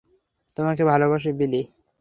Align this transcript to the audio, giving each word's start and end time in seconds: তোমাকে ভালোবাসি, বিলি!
তোমাকে 0.57 0.83
ভালোবাসি, 0.85 1.29
বিলি! 1.39 1.61